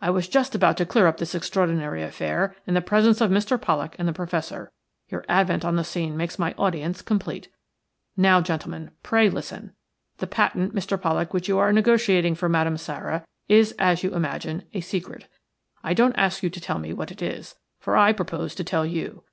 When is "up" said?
1.08-1.16